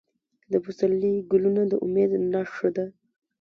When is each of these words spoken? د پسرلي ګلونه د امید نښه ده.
د 0.51 0.53
پسرلي 0.65 1.13
ګلونه 1.31 1.61
د 1.71 1.73
امید 1.85 2.11
نښه 2.33 2.69
ده. 2.75 2.85